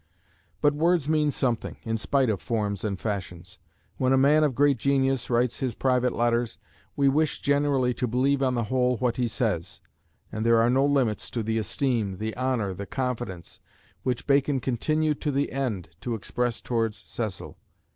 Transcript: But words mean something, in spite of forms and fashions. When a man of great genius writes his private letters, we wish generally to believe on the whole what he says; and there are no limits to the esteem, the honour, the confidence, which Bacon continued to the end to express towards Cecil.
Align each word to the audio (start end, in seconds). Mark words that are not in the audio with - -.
But 0.61 0.73
words 0.73 1.07
mean 1.07 1.29
something, 1.29 1.77
in 1.83 1.95
spite 1.95 2.31
of 2.31 2.41
forms 2.41 2.83
and 2.83 2.99
fashions. 2.99 3.59
When 3.97 4.11
a 4.13 4.17
man 4.17 4.43
of 4.43 4.55
great 4.55 4.77
genius 4.77 5.29
writes 5.29 5.59
his 5.59 5.75
private 5.75 6.11
letters, 6.13 6.57
we 6.95 7.07
wish 7.07 7.39
generally 7.39 7.93
to 7.93 8.07
believe 8.07 8.41
on 8.41 8.55
the 8.55 8.63
whole 8.63 8.97
what 8.97 9.17
he 9.17 9.27
says; 9.27 9.79
and 10.31 10.43
there 10.43 10.57
are 10.59 10.71
no 10.71 10.87
limits 10.87 11.29
to 11.29 11.43
the 11.43 11.59
esteem, 11.59 12.17
the 12.17 12.35
honour, 12.35 12.73
the 12.73 12.87
confidence, 12.87 13.59
which 14.01 14.25
Bacon 14.25 14.59
continued 14.59 15.21
to 15.21 15.29
the 15.29 15.51
end 15.51 15.89
to 16.01 16.15
express 16.15 16.61
towards 16.61 16.97
Cecil. 17.03 17.55